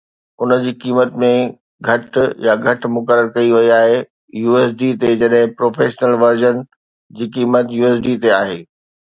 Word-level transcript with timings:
ان 0.41 0.51
جي 0.61 0.71
قيمت 0.81 1.09
گهٽ 1.87 2.15
يا 2.45 2.53
گهٽ 2.65 2.81
مقرر 2.95 3.27
ڪئي 3.35 3.49
وئي 3.55 3.69
آهي 3.81 3.97
USD 4.49 4.81
تي 5.03 5.09
جڏهن 5.21 5.45
ته 5.51 5.55
پروفيشنل 5.61 6.13
ورزن 6.25 6.63
جي 7.17 7.25
قيمت 7.37 7.65
USD 7.81 8.19
تي 8.25 8.37
آهي 8.41 8.61